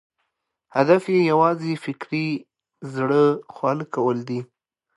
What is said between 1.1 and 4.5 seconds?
یې یوازې فکري زړه خواله کول دي.